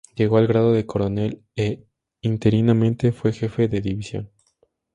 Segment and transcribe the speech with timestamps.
[0.15, 1.85] Llegó al grado de coronel e
[2.21, 4.31] interinamente fue jefe de una división.